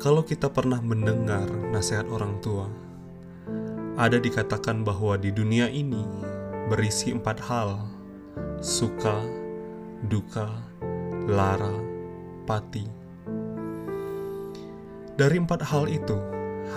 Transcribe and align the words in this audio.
Kalau 0.00 0.24
kita 0.24 0.48
pernah 0.48 0.80
mendengar 0.80 1.44
nasihat 1.76 2.08
orang 2.08 2.40
tua, 2.40 2.64
ada 4.00 4.16
dikatakan 4.16 4.80
bahwa 4.80 5.20
di 5.20 5.28
dunia 5.28 5.68
ini 5.68 6.00
berisi 6.72 7.12
empat 7.12 7.36
hal: 7.44 7.84
suka, 8.64 9.20
duka, 10.08 10.56
lara, 11.28 11.76
pati. 12.48 12.88
Dari 15.20 15.36
empat 15.36 15.68
hal 15.68 15.84
itu, 15.92 16.16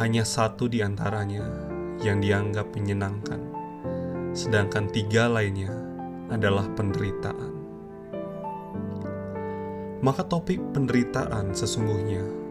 hanya 0.04 0.28
satu 0.28 0.68
di 0.68 0.84
antaranya 0.84 1.48
yang 2.04 2.20
dianggap 2.20 2.76
menyenangkan, 2.76 3.40
sedangkan 4.36 4.92
tiga 4.92 5.32
lainnya 5.32 5.72
adalah 6.28 6.68
penderitaan. 6.76 7.56
Maka 10.04 10.28
topik 10.28 10.60
penderitaan 10.76 11.56
sesungguhnya 11.56 12.43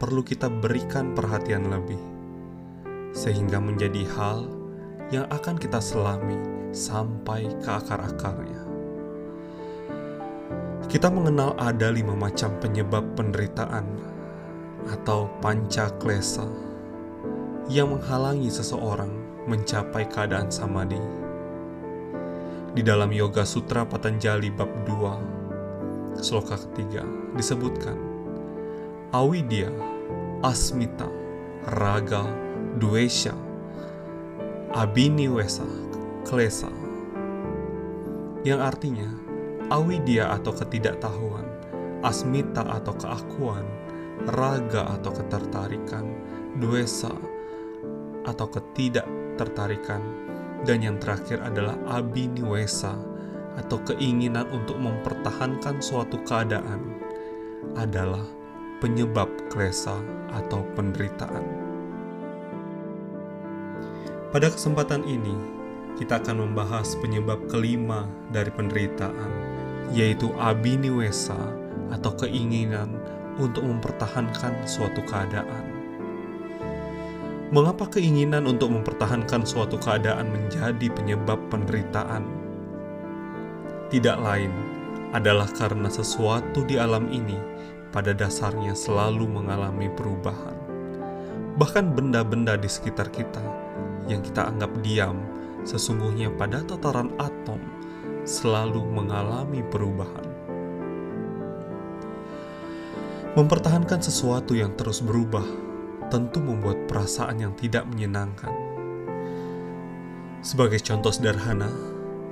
perlu 0.00 0.24
kita 0.24 0.48
berikan 0.48 1.12
perhatian 1.12 1.68
lebih, 1.68 2.00
sehingga 3.12 3.60
menjadi 3.60 4.08
hal 4.16 4.48
yang 5.12 5.28
akan 5.28 5.60
kita 5.60 5.76
selami 5.76 6.40
sampai 6.72 7.44
ke 7.60 7.68
akar-akarnya. 7.68 8.64
Kita 10.88 11.12
mengenal 11.12 11.52
ada 11.60 11.92
lima 11.92 12.16
macam 12.16 12.56
penyebab 12.58 13.12
penderitaan 13.14 13.86
atau 14.88 15.28
panca 15.44 15.92
klesa 16.00 16.48
yang 17.68 17.92
menghalangi 17.92 18.48
seseorang 18.48 19.12
mencapai 19.44 20.08
keadaan 20.08 20.48
samadhi. 20.48 20.98
Di 22.72 22.80
dalam 22.80 23.12
Yoga 23.12 23.44
Sutra 23.44 23.84
Patanjali 23.84 24.48
bab 24.48 24.70
2, 24.88 26.18
sloka 26.24 26.56
ketiga, 26.56 27.04
disebutkan 27.36 28.10
Awidya, 29.10 29.66
Asmita, 30.40 31.04
Raga, 31.68 32.24
Duesha, 32.80 33.36
Abiniwesa, 34.72 35.68
Klesa, 36.24 36.72
yang 38.40 38.64
artinya 38.64 39.04
awidya 39.68 40.32
atau 40.32 40.56
ketidaktahuan, 40.56 41.44
asmita 42.00 42.64
atau 42.64 42.96
keakuan, 42.96 43.68
raga 44.32 44.96
atau 44.96 45.12
ketertarikan, 45.12 46.08
duesa 46.56 47.12
atau 48.24 48.48
ketidaktertarikan, 48.48 50.00
dan 50.64 50.80
yang 50.80 50.96
terakhir 50.96 51.44
adalah 51.44 51.76
abiniwesa 51.84 52.96
atau 53.60 53.76
keinginan 53.84 54.48
untuk 54.56 54.80
mempertahankan 54.80 55.84
suatu 55.84 56.16
keadaan 56.24 56.96
adalah 57.76 58.24
penyebab 58.80 59.28
klesa 59.52 60.00
atau 60.32 60.64
penderitaan. 60.72 61.44
Pada 64.32 64.48
kesempatan 64.48 65.04
ini, 65.04 65.36
kita 66.00 66.16
akan 66.16 66.48
membahas 66.48 66.96
penyebab 67.04 67.44
kelima 67.52 68.08
dari 68.32 68.48
penderitaan, 68.48 69.30
yaitu 69.92 70.32
abiniwesa 70.40 71.36
atau 71.92 72.16
keinginan 72.16 72.96
untuk 73.36 73.68
mempertahankan 73.68 74.64
suatu 74.64 75.04
keadaan. 75.04 75.64
Mengapa 77.50 77.90
keinginan 77.90 78.46
untuk 78.46 78.70
mempertahankan 78.70 79.42
suatu 79.42 79.76
keadaan 79.76 80.30
menjadi 80.30 80.86
penyebab 80.94 81.36
penderitaan? 81.50 82.22
Tidak 83.90 84.18
lain 84.22 84.54
adalah 85.10 85.50
karena 85.50 85.90
sesuatu 85.90 86.62
di 86.62 86.78
alam 86.78 87.10
ini 87.10 87.34
pada 87.90 88.14
dasarnya 88.14 88.74
selalu 88.74 89.26
mengalami 89.26 89.90
perubahan. 89.90 90.54
Bahkan 91.58 91.92
benda-benda 91.98 92.54
di 92.54 92.70
sekitar 92.70 93.10
kita 93.10 93.42
yang 94.06 94.22
kita 94.22 94.46
anggap 94.46 94.70
diam, 94.80 95.18
sesungguhnya 95.66 96.30
pada 96.34 96.62
tataran 96.62 97.10
atom 97.18 97.60
selalu 98.22 98.80
mengalami 98.86 99.60
perubahan. 99.66 100.26
Mempertahankan 103.34 104.02
sesuatu 104.02 104.58
yang 104.58 104.74
terus 104.74 105.02
berubah 105.02 105.46
tentu 106.10 106.42
membuat 106.42 106.90
perasaan 106.90 107.38
yang 107.38 107.54
tidak 107.54 107.86
menyenangkan. 107.86 108.50
Sebagai 110.42 110.82
contoh 110.82 111.14
sederhana, 111.14 111.70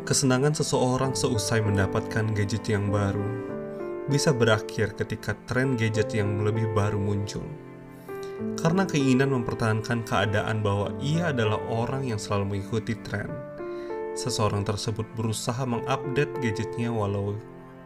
kesenangan 0.03 0.59
seseorang 0.59 1.15
seusai 1.15 1.63
mendapatkan 1.63 2.35
gadget 2.35 2.67
yang 2.67 2.91
baru 2.91 3.58
bisa 4.09 4.33
berakhir 4.33 4.97
ketika 4.97 5.37
tren 5.45 5.77
gadget 5.77 6.17
yang 6.17 6.41
lebih 6.41 6.73
baru 6.73 6.97
muncul. 6.97 7.45
Karena 8.57 8.89
keinginan 8.89 9.31
mempertahankan 9.37 10.09
keadaan 10.09 10.65
bahwa 10.65 10.91
ia 10.99 11.31
adalah 11.31 11.61
orang 11.69 12.09
yang 12.09 12.17
selalu 12.17 12.57
mengikuti 12.57 12.97
tren, 13.05 13.29
seseorang 14.17 14.65
tersebut 14.65 15.05
berusaha 15.15 15.63
mengupdate 15.69 16.33
gadgetnya 16.41 16.89
walau 16.89 17.37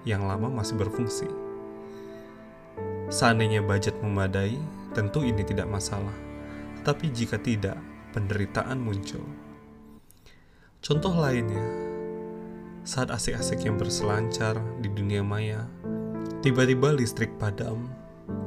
yang 0.07 0.25
lama 0.25 0.49
masih 0.49 0.79
berfungsi. 0.79 1.29
Seandainya 3.13 3.61
budget 3.61 3.99
memadai, 4.01 4.57
tentu 4.97 5.21
ini 5.21 5.45
tidak 5.45 5.69
masalah. 5.69 6.15
Tapi 6.81 7.13
jika 7.13 7.37
tidak, 7.37 7.77
penderitaan 8.17 8.81
muncul. 8.81 9.25
Contoh 10.81 11.15
lainnya, 11.15 11.63
saat 12.83 13.13
asik-asik 13.15 13.63
yang 13.69 13.79
berselancar 13.79 14.59
di 14.83 14.91
dunia 14.91 15.23
maya, 15.23 15.69
tiba-tiba 16.43 16.91
listrik 16.91 17.39
padam, 17.39 17.87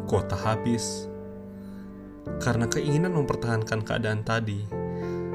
kuota 0.04 0.36
habis. 0.36 1.08
Karena 2.44 2.68
keinginan 2.68 3.16
mempertahankan 3.16 3.88
keadaan 3.88 4.28
tadi, 4.28 4.68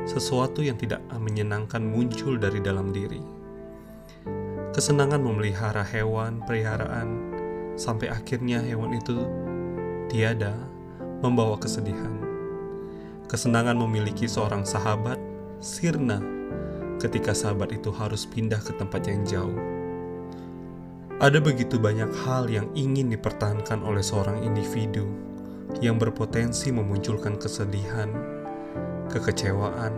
sesuatu 0.04 0.60
yang 0.60 0.76
tidak 0.76 1.00
menyenangkan 1.16 1.81
muncul 1.81 2.37
dari 2.37 2.60
dalam 2.60 2.93
diri. 2.93 3.25
Kesenangan 4.76 5.25
memelihara 5.25 5.81
hewan 5.81 6.44
peliharaan 6.44 7.32
sampai 7.81 8.12
akhirnya 8.12 8.60
hewan 8.60 8.92
itu 8.92 9.25
tiada 10.12 10.53
membawa 11.25 11.56
kesedihan. 11.56 12.21
Kesenangan 13.25 13.81
memiliki 13.81 14.28
seorang 14.28 14.69
sahabat 14.69 15.16
sirna 15.65 16.21
ketika 17.00 17.32
sahabat 17.32 17.72
itu 17.72 17.88
harus 17.88 18.28
pindah 18.28 18.60
ke 18.60 18.77
tempat 18.77 19.09
yang 19.09 19.25
jauh. 19.25 19.80
Ada 21.21 21.37
begitu 21.37 21.77
banyak 21.77 22.17
hal 22.25 22.49
yang 22.49 22.73
ingin 22.73 23.13
dipertahankan 23.13 23.85
oleh 23.85 24.01
seorang 24.01 24.41
individu 24.41 25.05
yang 25.85 26.01
berpotensi 26.01 26.73
memunculkan 26.73 27.37
kesedihan, 27.37 28.09
kekecewaan, 29.13 29.93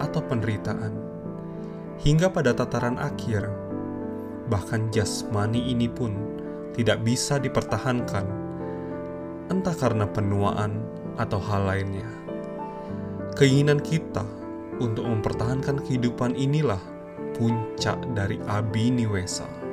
atau 0.00 0.24
penderitaan. 0.24 0.96
Hingga 2.00 2.32
pada 2.32 2.56
tataran 2.56 2.96
akhir, 2.96 3.44
bahkan 4.48 4.88
jasmani 4.88 5.68
ini 5.68 5.84
pun 5.84 6.16
tidak 6.72 7.04
bisa 7.04 7.36
dipertahankan, 7.36 8.24
entah 9.52 9.76
karena 9.76 10.08
penuaan 10.08 10.80
atau 11.20 11.44
hal 11.44 11.68
lainnya. 11.68 12.08
Keinginan 13.36 13.84
kita 13.84 14.24
untuk 14.80 15.04
mempertahankan 15.04 15.84
kehidupan 15.84 16.32
inilah 16.40 16.80
puncak 17.36 18.00
dari 18.16 18.40
Abiniwesa. 18.48 19.63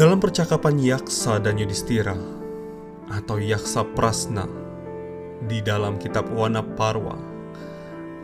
Dalam 0.00 0.16
percakapan 0.16 0.80
Yaksa 0.80 1.44
dan 1.44 1.60
Yudhistira 1.60 2.16
atau 3.12 3.36
Yaksa 3.36 3.84
Prasna 3.84 4.48
di 5.44 5.60
dalam 5.60 6.00
kitab 6.00 6.24
Wana 6.32 6.64
Parwa, 6.64 7.20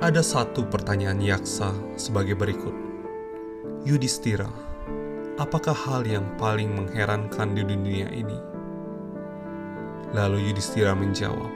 ada 0.00 0.24
satu 0.24 0.64
pertanyaan 0.72 1.20
Yaksa 1.20 1.76
sebagai 2.00 2.32
berikut. 2.32 2.72
Yudhistira, 3.84 4.48
apakah 5.36 5.76
hal 5.76 6.08
yang 6.08 6.24
paling 6.40 6.72
mengherankan 6.72 7.52
di 7.52 7.60
dunia 7.60 8.08
ini? 8.08 8.40
Lalu 10.16 10.48
Yudhistira 10.48 10.96
menjawab, 10.96 11.52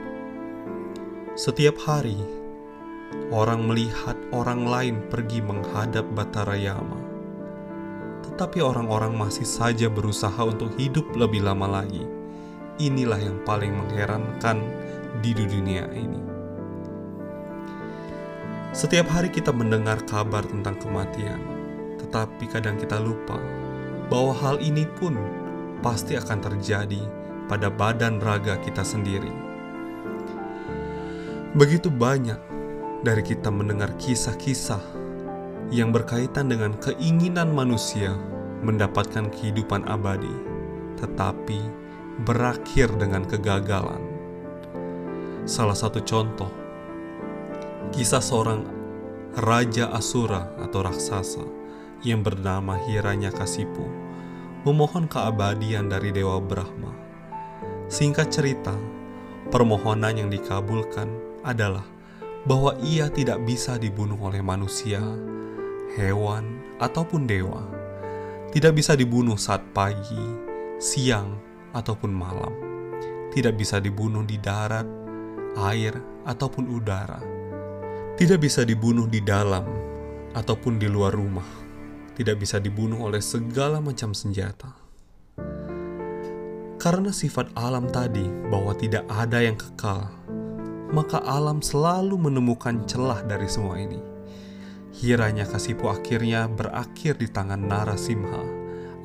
Setiap 1.33 1.81
hari, 1.81 2.21
orang 3.33 3.65
melihat 3.65 4.21
orang 4.29 4.69
lain 4.69 5.01
pergi 5.09 5.41
menghadap 5.41 6.05
Batara 6.13 6.61
Yama. 6.61 7.10
Tetapi 8.31 8.63
orang-orang 8.63 9.13
masih 9.13 9.43
saja 9.43 9.91
berusaha 9.91 10.39
untuk 10.41 10.71
hidup 10.79 11.11
lebih 11.13 11.43
lama 11.43 11.83
lagi. 11.83 12.07
Inilah 12.79 13.19
yang 13.19 13.43
paling 13.43 13.75
mengherankan 13.75 14.63
di 15.19 15.35
dunia 15.35 15.85
ini. 15.91 16.21
Setiap 18.71 19.11
hari 19.11 19.27
kita 19.27 19.51
mendengar 19.51 19.99
kabar 20.07 20.47
tentang 20.47 20.79
kematian, 20.79 21.43
tetapi 21.99 22.47
kadang 22.47 22.79
kita 22.79 23.03
lupa 23.03 23.35
bahwa 24.07 24.31
hal 24.31 24.63
ini 24.63 24.87
pun 24.95 25.19
pasti 25.83 26.15
akan 26.15 26.39
terjadi 26.39 27.03
pada 27.51 27.67
badan 27.67 28.23
raga 28.23 28.55
kita 28.63 28.79
sendiri. 28.79 29.31
Begitu 31.51 31.91
banyak 31.91 32.39
dari 33.03 33.19
kita 33.19 33.51
mendengar 33.51 33.91
kisah-kisah 33.99 35.00
yang 35.71 35.95
berkaitan 35.95 36.51
dengan 36.51 36.75
keinginan 36.83 37.55
manusia 37.55 38.11
mendapatkan 38.59 39.31
kehidupan 39.31 39.87
abadi, 39.87 40.35
tetapi 40.99 41.63
berakhir 42.27 42.91
dengan 42.99 43.23
kegagalan. 43.23 44.03
Salah 45.47 45.73
satu 45.73 46.03
contoh, 46.03 46.51
kisah 47.95 48.21
seorang 48.21 48.67
raja 49.39 49.89
Asura 49.95 50.51
atau 50.59 50.83
raksasa 50.83 51.41
yang 52.03 52.19
bernama 52.19 52.75
Hiranyakasipu 52.75 54.11
memohon 54.67 55.07
keabadian 55.09 55.89
dari 55.89 56.13
Dewa 56.13 56.37
Brahma. 56.37 56.93
Singkat 57.87 58.27
cerita, 58.29 58.75
permohonan 59.49 60.19
yang 60.19 60.29
dikabulkan 60.29 61.09
adalah 61.41 61.87
bahwa 62.45 62.77
ia 62.81 63.09
tidak 63.09 63.41
bisa 63.41 63.81
dibunuh 63.81 64.17
oleh 64.21 64.41
manusia, 64.45 65.01
hewan, 65.95 66.61
ataupun 66.79 67.27
dewa. 67.27 67.63
Tidak 68.51 68.73
bisa 68.75 68.95
dibunuh 68.99 69.39
saat 69.39 69.63
pagi, 69.71 70.25
siang, 70.79 71.39
ataupun 71.71 72.11
malam. 72.11 72.53
Tidak 73.31 73.55
bisa 73.55 73.79
dibunuh 73.79 74.27
di 74.27 74.35
darat, 74.35 74.87
air, 75.55 75.95
ataupun 76.27 76.67
udara. 76.67 77.19
Tidak 78.19 78.37
bisa 78.37 78.67
dibunuh 78.67 79.07
di 79.07 79.23
dalam 79.23 79.63
ataupun 80.35 80.79
di 80.79 80.87
luar 80.87 81.15
rumah. 81.15 81.47
Tidak 82.11 82.35
bisa 82.35 82.59
dibunuh 82.59 83.07
oleh 83.07 83.23
segala 83.23 83.79
macam 83.79 84.11
senjata. 84.11 84.75
Karena 86.81 87.13
sifat 87.13 87.53
alam 87.55 87.87
tadi 87.93 88.25
bahwa 88.49 88.73
tidak 88.73 89.05
ada 89.07 89.39
yang 89.39 89.55
kekal, 89.55 90.09
maka 90.91 91.21
alam 91.23 91.61
selalu 91.61 92.17
menemukan 92.17 92.83
celah 92.89 93.21
dari 93.23 93.47
semua 93.47 93.77
ini. 93.79 94.10
Hiranya 94.91 95.47
Kasipu 95.47 95.87
akhirnya 95.87 96.51
berakhir 96.51 97.15
di 97.15 97.31
tangan 97.31 97.63
Narasimha, 97.63 98.43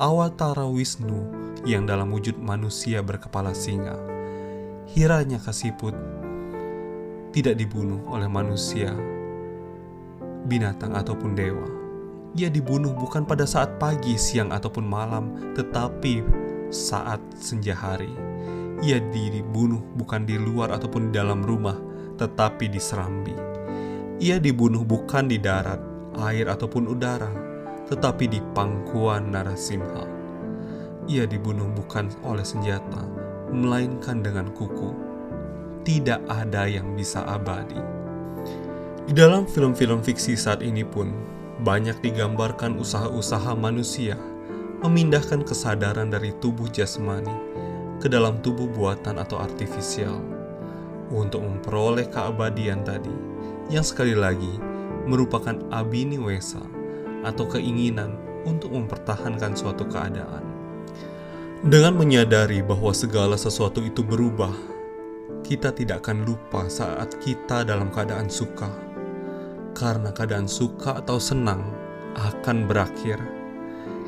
awatara 0.03 0.67
Wisnu 0.67 1.31
yang 1.63 1.87
dalam 1.87 2.11
wujud 2.11 2.43
manusia 2.43 3.07
berkepala 3.07 3.55
singa. 3.55 3.95
Hiranya 4.91 5.39
Kasiput 5.39 5.95
tidak 7.31 7.55
dibunuh 7.55 8.03
oleh 8.11 8.27
manusia, 8.27 8.91
binatang 10.51 10.91
ataupun 10.99 11.39
dewa. 11.39 11.71
Ia 12.35 12.51
dibunuh 12.51 12.91
bukan 12.91 13.23
pada 13.23 13.47
saat 13.47 13.79
pagi, 13.79 14.19
siang 14.19 14.51
ataupun 14.51 14.83
malam, 14.83 15.55
tetapi 15.55 16.27
saat 16.67 17.23
senja 17.39 17.79
hari. 17.79 18.11
Ia 18.83 18.99
dibunuh 19.15 19.87
bukan 19.95 20.27
di 20.27 20.35
luar 20.35 20.75
ataupun 20.75 21.15
di 21.15 21.23
dalam 21.23 21.47
rumah, 21.47 21.79
tetapi 22.19 22.67
di 22.75 22.83
serambi 22.83 23.56
ia 24.17 24.41
dibunuh 24.41 24.81
bukan 24.81 25.29
di 25.29 25.37
darat, 25.37 25.81
air 26.25 26.49
ataupun 26.49 26.89
udara, 26.89 27.29
tetapi 27.85 28.25
di 28.25 28.41
pangkuan 28.57 29.29
Narasimha. 29.29 30.09
Ia 31.07 31.29
dibunuh 31.29 31.69
bukan 31.77 32.09
oleh 32.25 32.43
senjata, 32.43 33.05
melainkan 33.53 34.25
dengan 34.25 34.49
kuku. 34.57 34.97
Tidak 35.85 36.27
ada 36.27 36.67
yang 36.67 36.97
bisa 36.97 37.23
abadi. 37.29 37.79
Di 39.07 39.15
dalam 39.15 39.47
film-film 39.47 40.03
fiksi 40.03 40.35
saat 40.35 40.65
ini 40.65 40.83
pun, 40.83 41.13
banyak 41.63 42.03
digambarkan 42.03 42.75
usaha-usaha 42.81 43.55
manusia 43.55 44.19
memindahkan 44.83 45.47
kesadaran 45.47 46.13
dari 46.13 46.35
tubuh 46.43 46.69
jasmani 46.69 47.33
ke 48.01 48.13
dalam 48.13 48.41
tubuh 48.45 48.69
buatan 48.69 49.17
atau 49.17 49.41
artifisial 49.41 50.21
untuk 51.09 51.41
memperoleh 51.41 52.11
keabadian 52.13 52.85
tadi 52.85 53.37
yang 53.67 53.83
sekali 53.83 54.15
lagi 54.15 54.59
merupakan 55.07 55.55
abini 55.75 56.19
wesa 56.19 56.63
atau 57.27 57.47
keinginan 57.51 58.15
untuk 58.47 58.71
mempertahankan 58.75 59.59
suatu 59.59 59.83
keadaan. 59.91 60.47
Dengan 61.67 61.99
menyadari 61.99 62.63
bahwa 62.63 62.95
segala 62.95 63.35
sesuatu 63.35 63.83
itu 63.83 64.07
berubah, 64.07 64.55
kita 65.43 65.75
tidak 65.75 66.07
akan 66.07 66.23
lupa 66.23 66.71
saat 66.71 67.19
kita 67.19 67.67
dalam 67.67 67.91
keadaan 67.91 68.31
suka. 68.31 68.71
Karena 69.75 70.15
keadaan 70.15 70.47
suka 70.47 71.03
atau 71.03 71.19
senang 71.19 71.67
akan 72.15 72.71
berakhir, 72.71 73.19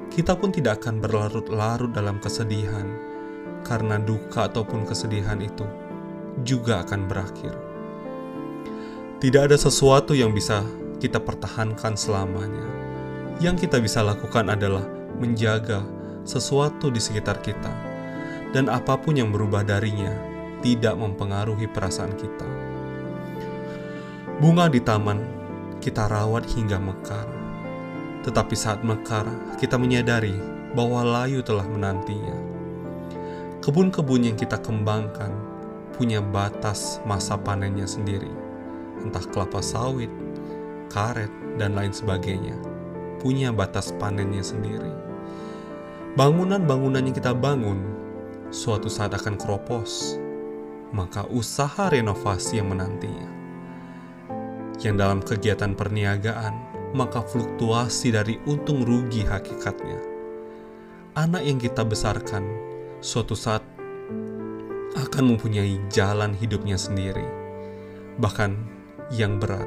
kita 0.08 0.38
pun 0.38 0.54
tidak 0.54 0.80
akan 0.80 1.02
berlarut-larut 1.02 1.90
dalam 1.92 2.22
kesedihan, 2.22 2.86
karena 3.66 4.00
duka 4.00 4.48
ataupun 4.48 4.86
kesedihan 4.86 5.42
itu 5.42 5.66
juga 6.46 6.86
akan 6.86 7.10
berakhir. 7.10 7.67
Tidak 9.18 9.50
ada 9.50 9.58
sesuatu 9.58 10.14
yang 10.14 10.30
bisa 10.30 10.62
kita 11.02 11.18
pertahankan 11.18 11.98
selamanya. 11.98 12.70
Yang 13.42 13.66
kita 13.66 13.82
bisa 13.82 13.98
lakukan 13.98 14.46
adalah 14.46 14.86
menjaga 15.18 15.82
sesuatu 16.22 16.86
di 16.86 17.02
sekitar 17.02 17.42
kita, 17.42 17.74
dan 18.54 18.70
apa 18.70 18.94
pun 18.94 19.18
yang 19.18 19.34
berubah 19.34 19.66
darinya 19.66 20.14
tidak 20.62 20.94
mempengaruhi 20.94 21.66
perasaan 21.66 22.14
kita. 22.14 22.46
Bunga 24.38 24.70
di 24.70 24.78
taman 24.78 25.18
kita 25.82 26.06
rawat 26.06 26.46
hingga 26.54 26.78
mekar, 26.78 27.26
tetapi 28.22 28.54
saat 28.54 28.86
mekar 28.86 29.26
kita 29.58 29.74
menyadari 29.82 30.38
bahwa 30.78 31.02
layu 31.02 31.42
telah 31.42 31.66
menantinya. 31.66 32.38
Kebun-kebun 33.66 34.30
yang 34.30 34.38
kita 34.38 34.62
kembangkan 34.62 35.34
punya 35.98 36.22
batas 36.22 37.02
masa 37.02 37.34
panennya 37.34 37.90
sendiri 37.90 38.46
entah 39.04 39.22
kelapa 39.28 39.62
sawit, 39.62 40.10
karet, 40.90 41.30
dan 41.58 41.74
lain 41.74 41.90
sebagainya, 41.90 42.54
punya 43.18 43.50
batas 43.50 43.90
panennya 43.98 44.42
sendiri. 44.42 44.90
Bangunan-bangunan 46.14 47.04
yang 47.04 47.14
kita 47.14 47.34
bangun 47.34 47.78
suatu 48.50 48.90
saat 48.90 49.14
akan 49.14 49.38
keropos, 49.38 50.16
maka 50.94 51.26
usaha 51.28 51.90
renovasi 51.90 52.58
yang 52.62 52.72
menantinya. 52.72 53.28
Yang 54.78 54.94
dalam 54.94 55.20
kegiatan 55.20 55.74
perniagaan, 55.74 56.54
maka 56.94 57.20
fluktuasi 57.20 58.14
dari 58.14 58.40
untung 58.46 58.86
rugi 58.86 59.26
hakikatnya. 59.26 60.00
Anak 61.18 61.42
yang 61.42 61.58
kita 61.58 61.82
besarkan 61.82 62.46
suatu 63.02 63.34
saat 63.34 63.60
akan 64.96 65.34
mempunyai 65.34 65.78
jalan 65.90 66.32
hidupnya 66.34 66.78
sendiri. 66.78 67.26
Bahkan 68.18 68.77
yang 69.08 69.40
berat, 69.40 69.64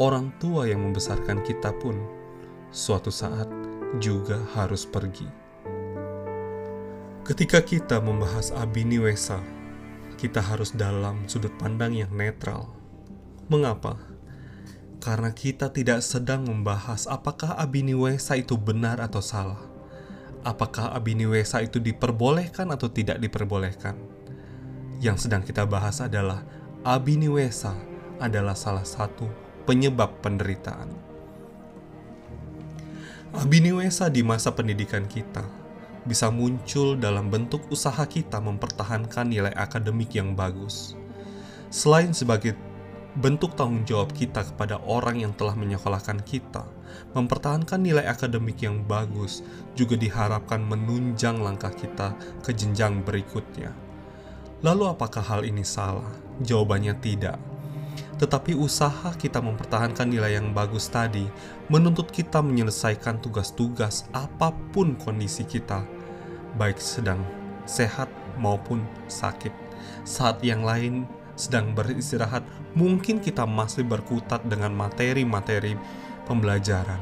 orang 0.00 0.32
tua 0.40 0.64
yang 0.64 0.80
membesarkan 0.80 1.44
kita 1.44 1.76
pun 1.76 1.92
suatu 2.72 3.12
saat 3.12 3.44
juga 4.00 4.40
harus 4.56 4.88
pergi. 4.88 5.28
Ketika 7.20 7.60
kita 7.60 8.00
membahas 8.00 8.48
Abini 8.56 8.96
Wesa, 8.96 9.44
kita 10.16 10.40
harus 10.40 10.72
dalam 10.72 11.28
sudut 11.28 11.52
pandang 11.60 11.92
yang 11.92 12.08
netral. 12.16 12.72
Mengapa? 13.52 14.00
Karena 15.04 15.36
kita 15.36 15.68
tidak 15.68 16.00
sedang 16.00 16.48
membahas 16.48 17.04
apakah 17.12 17.60
Abini 17.60 17.92
Wesa 17.92 18.40
itu 18.40 18.56
benar 18.56 19.04
atau 19.04 19.20
salah. 19.20 19.60
Apakah 20.48 20.96
Abini 20.96 21.28
Wesa 21.28 21.60
itu 21.60 21.76
diperbolehkan 21.76 22.72
atau 22.72 22.88
tidak 22.88 23.20
diperbolehkan. 23.20 24.00
Yang 24.96 25.28
sedang 25.28 25.44
kita 25.44 25.68
bahas 25.68 26.00
adalah 26.00 26.40
Abini 26.80 27.28
Wesa 27.28 27.89
adalah 28.20 28.54
salah 28.54 28.84
satu 28.84 29.26
penyebab 29.64 30.20
penderitaan. 30.20 30.92
Abiniwesa 33.30 34.10
di 34.10 34.26
masa 34.26 34.50
pendidikan 34.52 35.06
kita 35.06 35.46
bisa 36.02 36.32
muncul 36.32 36.96
dalam 36.96 37.28
bentuk 37.28 37.62
usaha 37.68 38.02
kita 38.08 38.40
mempertahankan 38.40 39.28
nilai 39.28 39.52
akademik 39.54 40.16
yang 40.16 40.32
bagus. 40.32 40.96
Selain 41.70 42.10
sebagai 42.10 42.56
bentuk 43.14 43.54
tanggung 43.58 43.82
jawab 43.86 44.10
kita 44.14 44.42
kepada 44.42 44.82
orang 44.86 45.22
yang 45.22 45.32
telah 45.34 45.54
menyekolahkan 45.54 46.22
kita, 46.26 46.66
mempertahankan 47.14 47.78
nilai 47.82 48.06
akademik 48.06 48.58
yang 48.62 48.82
bagus 48.86 49.42
juga 49.78 49.94
diharapkan 49.94 50.62
menunjang 50.62 51.38
langkah 51.38 51.70
kita 51.70 52.14
ke 52.42 52.50
jenjang 52.54 53.02
berikutnya. 53.06 53.70
Lalu 54.66 54.90
apakah 54.90 55.22
hal 55.22 55.42
ini 55.46 55.62
salah? 55.62 56.10
Jawabannya 56.40 56.96
tidak 56.98 57.49
tetapi 58.20 58.52
usaha 58.52 59.16
kita 59.16 59.40
mempertahankan 59.40 60.04
nilai 60.04 60.36
yang 60.36 60.52
bagus 60.52 60.92
tadi 60.92 61.24
menuntut 61.72 62.12
kita 62.12 62.44
menyelesaikan 62.44 63.16
tugas-tugas 63.16 64.04
apa 64.12 64.52
pun 64.76 64.92
kondisi 65.00 65.48
kita, 65.48 65.88
baik 66.60 66.76
sedang 66.76 67.24
sehat 67.64 68.12
maupun 68.36 68.84
sakit. 69.08 69.56
Saat 70.04 70.44
yang 70.44 70.60
lain 70.68 71.08
sedang 71.32 71.72
beristirahat, 71.72 72.44
mungkin 72.76 73.24
kita 73.24 73.48
masih 73.48 73.88
berkutat 73.88 74.44
dengan 74.44 74.76
materi-materi 74.76 75.80
pembelajaran. 76.28 77.00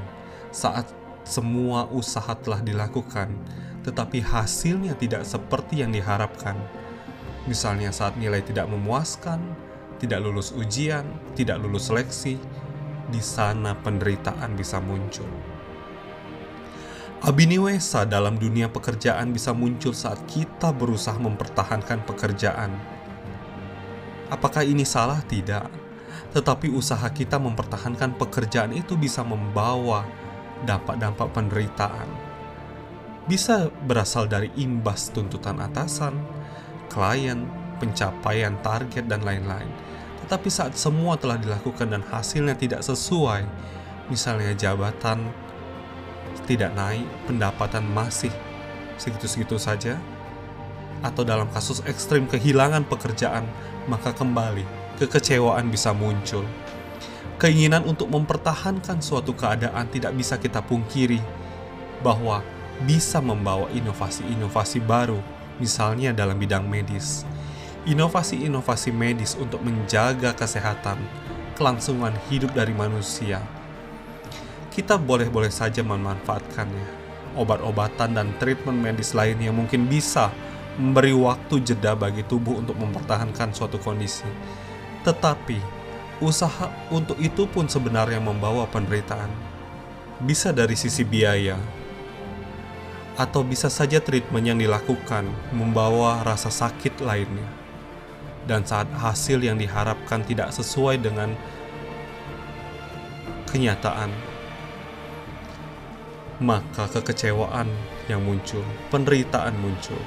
Saat 0.54 0.86
semua 1.26 1.90
usaha 1.90 2.30
telah 2.38 2.62
dilakukan, 2.62 3.34
tetapi 3.82 4.22
hasilnya 4.22 4.94
tidak 4.94 5.26
seperti 5.26 5.82
yang 5.82 5.90
diharapkan. 5.90 6.54
Misalnya 7.50 7.90
saat 7.90 8.14
nilai 8.14 8.38
tidak 8.46 8.70
memuaskan, 8.70 9.42
tidak 9.98 10.22
lulus 10.22 10.54
ujian, 10.54 11.04
tidak 11.34 11.58
lulus 11.58 11.90
seleksi, 11.90 12.38
di 13.08 13.20
sana 13.22 13.74
penderitaan 13.74 14.54
bisa 14.54 14.78
muncul. 14.78 15.26
Abiniwesa 17.18 18.06
dalam 18.06 18.38
dunia 18.38 18.70
pekerjaan 18.70 19.34
bisa 19.34 19.50
muncul 19.50 19.90
saat 19.90 20.22
kita 20.30 20.70
berusaha 20.70 21.18
mempertahankan 21.18 22.06
pekerjaan. 22.06 22.70
Apakah 24.30 24.62
ini 24.62 24.86
salah? 24.86 25.18
Tidak. 25.26 25.66
Tetapi 26.30 26.70
usaha 26.70 27.10
kita 27.10 27.42
mempertahankan 27.42 28.14
pekerjaan 28.14 28.70
itu 28.70 28.94
bisa 28.94 29.26
membawa 29.26 30.06
dampak-dampak 30.62 31.34
penderitaan. 31.34 32.06
Bisa 33.26 33.66
berasal 33.66 34.30
dari 34.30 34.54
imbas 34.54 35.10
tuntutan 35.10 35.58
atasan, 35.58 36.14
klien, 36.86 37.50
pencapaian 37.78 38.58
target, 38.60 39.06
dan 39.06 39.22
lain-lain. 39.22 39.70
Tetapi 40.26 40.48
saat 40.52 40.76
semua 40.76 41.16
telah 41.16 41.40
dilakukan 41.40 41.88
dan 41.88 42.04
hasilnya 42.04 42.58
tidak 42.58 42.84
sesuai, 42.84 43.48
misalnya 44.12 44.52
jabatan, 44.52 45.24
tidak 46.44 46.74
naik, 46.76 47.06
pendapatan 47.24 47.86
masih 47.94 48.32
segitu-segitu 49.00 49.56
saja, 49.56 49.96
atau 51.00 51.22
dalam 51.22 51.46
kasus 51.54 51.78
ekstrim 51.86 52.26
kehilangan 52.26 52.82
pekerjaan, 52.90 53.46
maka 53.86 54.10
kembali 54.10 54.66
kekecewaan 54.98 55.70
bisa 55.70 55.94
muncul. 55.94 56.42
Keinginan 57.38 57.86
untuk 57.86 58.10
mempertahankan 58.10 58.98
suatu 58.98 59.30
keadaan 59.30 59.86
tidak 59.94 60.10
bisa 60.18 60.34
kita 60.42 60.58
pungkiri 60.58 61.22
bahwa 62.02 62.42
bisa 62.82 63.22
membawa 63.22 63.70
inovasi-inovasi 63.70 64.82
baru, 64.82 65.22
misalnya 65.62 66.10
dalam 66.10 66.34
bidang 66.34 66.66
medis. 66.66 67.22
Inovasi-inovasi 67.88 68.92
medis 68.92 69.32
untuk 69.40 69.64
menjaga 69.64 70.36
kesehatan, 70.36 71.00
kelangsungan 71.56 72.12
hidup 72.28 72.52
dari 72.52 72.76
manusia, 72.76 73.40
kita 74.76 75.00
boleh-boleh 75.00 75.48
saja 75.48 75.80
memanfaatkannya. 75.80 77.00
Obat-obatan 77.40 78.12
dan 78.12 78.36
treatment 78.36 78.76
medis 78.76 79.16
lainnya 79.16 79.48
mungkin 79.56 79.88
bisa 79.88 80.28
memberi 80.76 81.16
waktu 81.16 81.64
jeda 81.64 81.96
bagi 81.96 82.28
tubuh 82.28 82.60
untuk 82.60 82.76
mempertahankan 82.76 83.56
suatu 83.56 83.80
kondisi. 83.80 84.28
Tetapi, 85.08 85.56
usaha 86.20 86.68
untuk 86.92 87.16
itu 87.16 87.48
pun 87.48 87.72
sebenarnya 87.72 88.20
membawa 88.20 88.68
penderitaan. 88.68 89.32
Bisa 90.20 90.52
dari 90.52 90.76
sisi 90.76 91.08
biaya, 91.08 91.56
atau 93.16 93.40
bisa 93.42 93.72
saja 93.72 93.98
treatment 93.98 94.44
yang 94.44 94.60
dilakukan 94.60 95.24
membawa 95.50 96.20
rasa 96.20 96.52
sakit 96.52 97.00
lainnya. 97.00 97.67
Dan 98.48 98.64
saat 98.64 98.88
hasil 98.96 99.44
yang 99.44 99.60
diharapkan 99.60 100.24
tidak 100.24 100.48
sesuai 100.56 101.04
dengan 101.04 101.36
kenyataan, 103.52 104.08
maka 106.40 106.88
kekecewaan 106.88 107.68
yang 108.08 108.24
muncul, 108.24 108.64
penderitaan 108.88 109.52
muncul. 109.60 110.00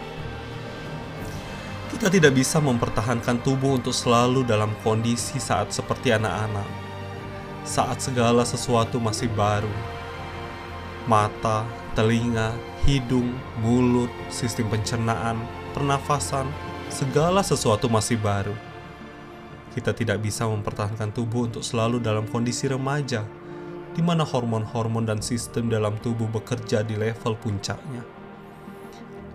Kita 1.94 2.08
tidak 2.08 2.34
bisa 2.34 2.58
mempertahankan 2.64 3.44
tubuh 3.46 3.78
untuk 3.78 3.94
selalu 3.94 4.48
dalam 4.48 4.74
kondisi 4.82 5.38
saat 5.38 5.70
seperti 5.70 6.16
anak-anak, 6.16 6.66
saat 7.62 8.02
segala 8.02 8.42
sesuatu 8.42 8.98
masih 8.98 9.30
baru. 9.38 9.70
Mata, 11.06 11.68
telinga, 11.94 12.56
hidung, 12.88 13.36
mulut, 13.60 14.10
sistem 14.32 14.72
pencernaan, 14.72 15.36
pernafasan, 15.76 16.48
segala 16.92 17.40
sesuatu 17.40 17.88
masih 17.88 18.20
baru. 18.20 18.54
Kita 19.72 19.96
tidak 19.96 20.20
bisa 20.20 20.44
mempertahankan 20.44 21.16
tubuh 21.16 21.48
untuk 21.48 21.64
selalu 21.64 22.04
dalam 22.04 22.28
kondisi 22.28 22.68
remaja 22.68 23.24
di 23.96 24.04
mana 24.04 24.28
hormon-hormon 24.28 25.08
dan 25.08 25.24
sistem 25.24 25.72
dalam 25.72 25.96
tubuh 26.04 26.28
bekerja 26.28 26.84
di 26.84 27.00
level 27.00 27.40
puncaknya. 27.40 28.04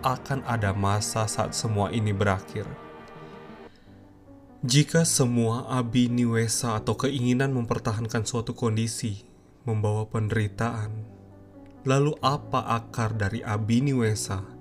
Akan 0.04 0.44
ada 0.44 0.76
masa 0.76 1.24
saat 1.24 1.56
semua 1.56 1.88
ini 1.88 2.12
berakhir. 2.12 2.68
Jika 4.60 5.08
semua 5.08 5.64
abiniwesa 5.72 6.76
atau 6.76 6.96
keinginan 6.96 7.56
mempertahankan 7.56 8.28
suatu 8.28 8.52
kondisi 8.52 9.24
membawa 9.64 10.04
penderitaan, 10.04 10.92
lalu 11.88 12.12
apa 12.20 12.64
akar 12.76 13.16
dari 13.16 13.40
abiniwesa 13.40 14.55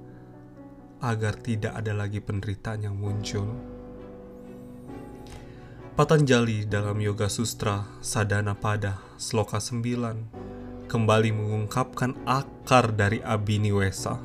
agar 1.03 1.35
tidak 1.39 1.75
ada 1.75 1.91
lagi 1.91 2.23
penderitaan 2.23 2.87
yang 2.87 2.95
muncul? 2.95 3.47
Patanjali 5.95 6.67
dalam 6.67 6.99
Yoga 6.99 7.31
Sutra 7.31 7.87
Sadana 8.03 8.51
Pada 8.51 8.99
Sloka 9.15 9.63
9 9.63 10.91
kembali 10.91 11.29
mengungkapkan 11.31 12.15
akar 12.27 12.91
dari 12.91 13.23
Abiniwesa 13.23 14.19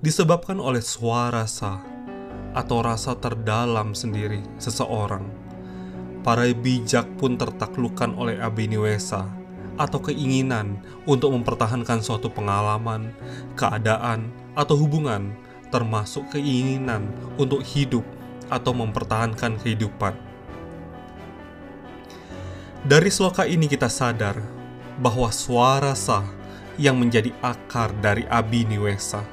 disebabkan 0.00 0.60
oleh 0.60 0.80
suara 0.84 1.44
sa 1.48 1.80
atau 2.52 2.80
rasa 2.80 3.16
terdalam 3.16 3.92
sendiri 3.96 4.40
seseorang. 4.56 5.24
Para 6.24 6.48
bijak 6.48 7.04
pun 7.20 7.36
tertaklukan 7.36 8.16
oleh 8.16 8.40
Abiniwesa 8.40 9.28
atau 9.76 10.00
keinginan 10.00 10.80
untuk 11.04 11.34
mempertahankan 11.34 12.00
suatu 12.00 12.30
pengalaman, 12.32 13.12
keadaan, 13.58 14.32
atau 14.54 14.78
hubungan 14.78 15.34
termasuk 15.74 16.38
keinginan 16.38 17.10
untuk 17.34 17.66
hidup 17.66 18.06
atau 18.46 18.70
mempertahankan 18.70 19.58
kehidupan. 19.58 20.14
Dari 22.86 23.10
sloka 23.10 23.42
ini 23.42 23.66
kita 23.66 23.90
sadar 23.90 24.38
bahwa 25.02 25.34
suara 25.34 25.98
sah 25.98 26.22
yang 26.78 26.94
menjadi 26.94 27.34
akar 27.42 27.90
dari 27.98 28.22
Abiniwesa. 28.30 29.26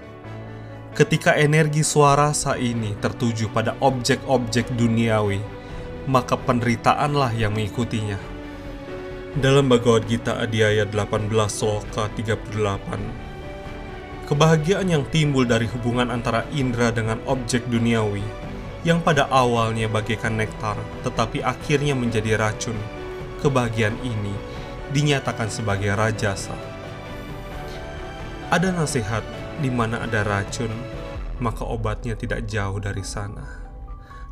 Ketika 0.98 1.38
energi 1.38 1.86
suara 1.86 2.34
sah 2.34 2.58
ini 2.58 2.98
tertuju 2.98 3.54
pada 3.54 3.78
objek-objek 3.78 4.66
duniawi, 4.74 5.38
maka 6.10 6.34
penderitaanlah 6.40 7.30
yang 7.38 7.54
mengikutinya. 7.54 8.18
Dalam 9.38 9.72
Bhagavad 9.72 10.10
Gita 10.10 10.36
Adhyaya 10.42 10.84
18 10.90 11.32
Sloka 11.48 12.12
38, 12.20 13.31
kebahagiaan 14.32 14.88
yang 14.88 15.04
timbul 15.12 15.44
dari 15.44 15.68
hubungan 15.68 16.08
antara 16.08 16.48
indera 16.56 16.88
dengan 16.88 17.20
objek 17.28 17.68
duniawi, 17.68 18.24
yang 18.88 19.04
pada 19.04 19.28
awalnya 19.28 19.92
bagaikan 19.92 20.40
nektar 20.40 20.80
tetapi 21.04 21.44
akhirnya 21.44 21.92
menjadi 21.92 22.40
racun, 22.40 22.80
kebahagiaan 23.44 24.00
ini 24.00 24.32
dinyatakan 24.96 25.52
sebagai 25.52 25.92
rajasa. 26.00 26.56
Ada 28.56 28.72
nasihat 28.72 29.20
di 29.60 29.68
mana 29.68 30.00
ada 30.00 30.24
racun, 30.24 30.72
maka 31.44 31.68
obatnya 31.68 32.16
tidak 32.16 32.48
jauh 32.48 32.80
dari 32.80 33.04
sana. 33.04 33.60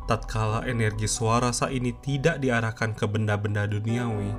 Tatkala 0.08 0.64
energi 0.64 1.12
suara 1.12 1.52
sa 1.52 1.68
ini 1.68 1.92
tidak 2.00 2.40
diarahkan 2.40 2.96
ke 2.96 3.04
benda-benda 3.04 3.68
duniawi, 3.68 4.32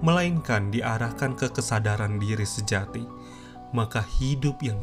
melainkan 0.00 0.72
diarahkan 0.72 1.36
ke 1.36 1.52
kesadaran 1.52 2.16
diri 2.16 2.48
sejati, 2.48 3.04
maka 3.76 4.00
hidup 4.20 4.60
yang 4.64 4.80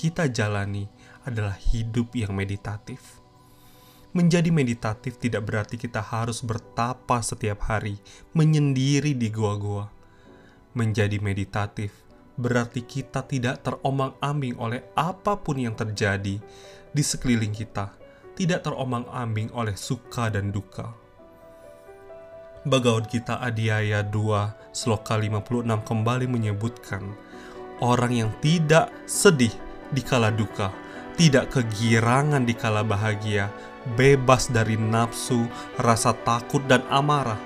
kita 0.00 0.32
jalani 0.32 0.88
adalah 1.28 1.52
hidup 1.52 2.16
yang 2.16 2.32
meditatif. 2.32 3.20
Menjadi 4.16 4.48
meditatif 4.48 5.20
tidak 5.20 5.44
berarti 5.44 5.76
kita 5.76 6.00
harus 6.00 6.40
bertapa 6.40 7.20
setiap 7.20 7.68
hari, 7.68 8.00
menyendiri 8.32 9.12
di 9.12 9.28
gua-gua. 9.28 9.92
Menjadi 10.72 11.20
meditatif 11.20 11.92
berarti 12.40 12.80
kita 12.80 13.28
tidak 13.28 13.60
teromang-ambing 13.60 14.56
oleh 14.56 14.80
apa 14.96 15.36
pun 15.36 15.60
yang 15.60 15.76
terjadi 15.76 16.40
di 16.96 17.02
sekeliling 17.04 17.52
kita, 17.52 17.92
tidak 18.40 18.64
teromang-ambing 18.64 19.52
oleh 19.52 19.76
suka 19.76 20.32
dan 20.32 20.48
duka. 20.48 20.96
Bhagavad 22.64 23.12
Gita 23.12 23.36
Adhyaya 23.36 24.00
2 24.00 24.72
Sloka 24.72 25.20
56 25.20 25.68
kembali 25.84 26.24
menyebutkan 26.24 27.04
orang 27.84 28.12
yang 28.16 28.30
tidak 28.40 28.88
sedih 29.04 29.52
di 29.90 30.02
kala 30.02 30.30
duka, 30.30 30.70
tidak 31.18 31.52
kegirangan 31.52 32.46
di 32.46 32.54
kala 32.54 32.86
bahagia, 32.86 33.50
bebas 33.98 34.48
dari 34.48 34.78
nafsu, 34.78 35.46
rasa 35.76 36.14
takut, 36.24 36.62
dan 36.64 36.80
amarah. 36.88 37.38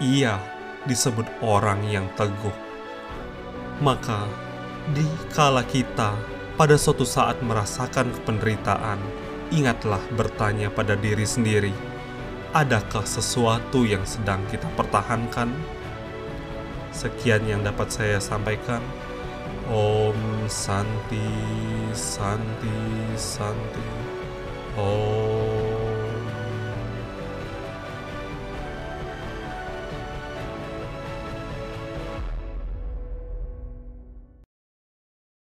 Ia 0.00 0.40
disebut 0.88 1.28
orang 1.44 1.84
yang 1.88 2.06
teguh. 2.16 2.54
Maka, 3.80 4.28
di 4.92 5.04
kala 5.32 5.64
kita 5.64 6.16
pada 6.60 6.76
suatu 6.76 7.08
saat 7.08 7.40
merasakan 7.40 8.12
penderitaan, 8.28 9.00
ingatlah 9.48 10.00
bertanya 10.12 10.68
pada 10.68 10.92
diri 10.96 11.24
sendiri, 11.24 11.72
adakah 12.52 13.04
sesuatu 13.06 13.88
yang 13.88 14.04
sedang 14.04 14.44
kita 14.52 14.68
pertahankan? 14.76 15.48
Sekian 16.90 17.46
yang 17.46 17.62
dapat 17.64 17.88
saya 17.88 18.18
sampaikan. 18.20 18.82
Om 19.78 20.48
Shanti 20.50 21.26
Shanti 21.96 23.18
Shanti 23.24 23.82
Om 24.84 25.59